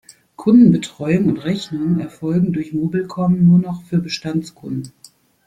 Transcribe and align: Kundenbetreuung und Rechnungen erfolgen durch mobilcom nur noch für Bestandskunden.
Kundenbetreuung 0.35 1.27
und 1.27 1.37
Rechnungen 1.45 1.99
erfolgen 1.99 2.53
durch 2.53 2.73
mobilcom 2.73 3.45
nur 3.45 3.59
noch 3.59 3.83
für 3.83 3.99
Bestandskunden. 3.99 4.91